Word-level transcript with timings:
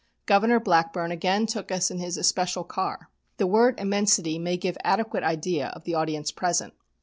Governor 0.25 0.59
Blackburn 0.59 1.11
again 1.11 1.45
took 1.45 1.71
us 1.71 1.91
in 1.91 1.99
his 1.99 2.17
especial 2.17 2.63
car. 2.63 3.11
The 3.37 3.45
word 3.45 3.79
"immensity" 3.79 4.39
may 4.39 4.57
give 4.57 4.75
adequate 4.83 5.23
idea 5.23 5.67
of 5.67 5.83
the 5.83 5.93
audience 5.93 6.31
present. 6.31 6.73